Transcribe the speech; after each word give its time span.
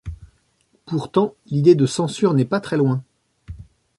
Pourtant, 0.87 1.35
l’idée 1.45 1.75
de 1.75 1.85
censure 1.85 2.33
n’est 2.33 2.43
pas 2.43 2.59
très 2.59 2.75
loin. 2.75 3.03